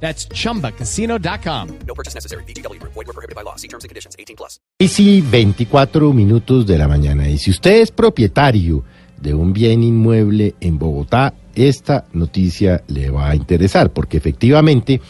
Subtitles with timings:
[0.00, 1.68] That's chumbacasino.com.
[1.86, 2.44] No purchase necessary.
[2.44, 2.80] BGW.
[2.82, 3.56] Void were prohibited by law.
[3.56, 4.14] See terms and conditions.
[4.18, 4.60] 18 plus.
[4.78, 7.28] Y sí, 24 minutos de la mañana.
[7.28, 8.84] Y si usted es propietario
[9.20, 15.00] de un bien inmueble en Bogotá, esta noticia le va a interesar, porque efectivamente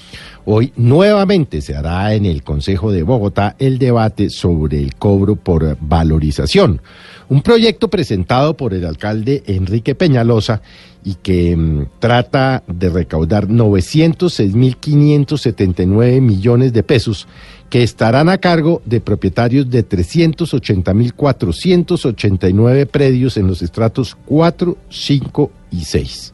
[0.44, 5.76] hoy nuevamente se hará en el Consejo de Bogotá el debate sobre el cobro por
[5.80, 6.80] valorización.
[7.28, 10.62] Un proyecto presentado por el alcalde Enrique Peñalosa
[11.06, 17.28] y que mm, trata de recaudar 906.579 millones de pesos
[17.70, 25.84] que estarán a cargo de propietarios de 380.489 predios en los estratos 4, 5 y
[25.84, 26.32] 6.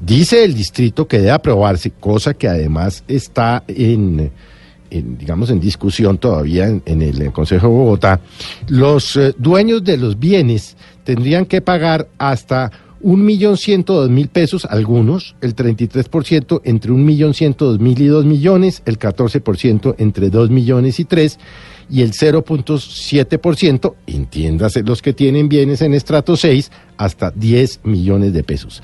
[0.00, 4.30] Dice el distrito que debe aprobarse, cosa que además está en,
[4.88, 8.20] digamos, en discusión todavía en, en el Consejo de Bogotá.
[8.68, 12.70] Los eh, dueños de los bienes tendrían que pagar hasta
[13.04, 18.00] un millón ciento dos mil pesos, algunos, el 33% entre un millón ciento dos mil
[18.00, 21.38] y dos millones, el 14% entre dos millones y tres,
[21.90, 28.42] y el 0.7%, entiéndase los que tienen bienes en estrato 6, hasta 10 millones de
[28.42, 28.82] pesos.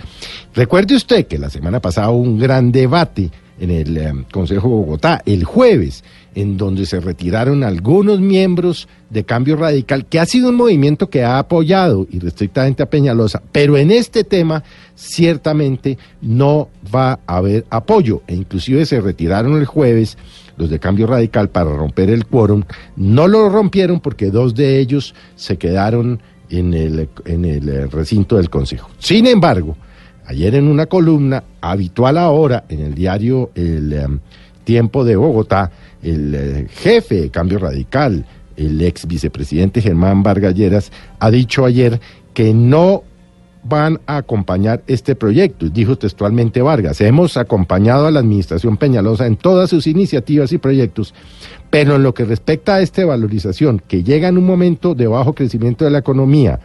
[0.54, 4.74] Recuerde usted que la semana pasada hubo un gran debate en el eh, Consejo de
[4.74, 6.02] Bogotá, el jueves,
[6.34, 11.22] en donde se retiraron algunos miembros de Cambio Radical, que ha sido un movimiento que
[11.22, 18.22] ha apoyado irrestrictamente a Peñalosa, pero en este tema ciertamente no va a haber apoyo,
[18.26, 20.16] e inclusive se retiraron el jueves
[20.56, 22.64] los de Cambio Radical para romper el quórum,
[22.96, 28.36] no lo rompieron porque dos de ellos se quedaron en el, en el eh, recinto
[28.36, 28.90] del Consejo.
[28.98, 29.76] Sin embargo,
[30.30, 34.06] ayer en una columna habitual ahora en el diario El eh,
[34.62, 35.72] Tiempo de Bogotá,
[36.04, 38.24] el eh, jefe de Cambio Radical,
[38.56, 42.00] el ex vicepresidente Germán Vargalleras, ha dicho ayer
[42.32, 43.02] que no
[43.64, 45.68] van a acompañar este proyecto.
[45.68, 51.12] Dijo textualmente Vargas, hemos acompañado a la administración Peñalosa en todas sus iniciativas y proyectos,
[51.70, 55.34] pero en lo que respecta a esta valorización, que llega en un momento de bajo
[55.34, 56.60] crecimiento de la economía,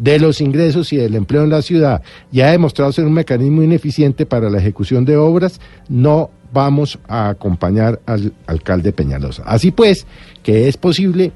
[0.00, 2.02] de los ingresos y del empleo en la ciudad,
[2.32, 7.28] y ha demostrado ser un mecanismo ineficiente para la ejecución de obras, no vamos a
[7.28, 9.44] acompañar al alcalde Peñalosa.
[9.44, 10.06] Así pues,
[10.42, 11.32] que es posible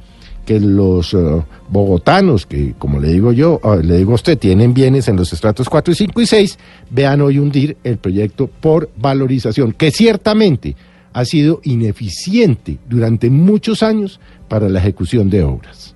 [0.47, 4.75] que los uh, bogotanos, que como le digo yo, uh, le digo a usted, tienen
[4.75, 6.59] bienes en los estratos 4, 5 y 6,
[6.91, 10.75] vean hoy hundir el proyecto por valorización, que ciertamente
[11.13, 15.94] ha sido ineficiente durante muchos años para la ejecución de obras.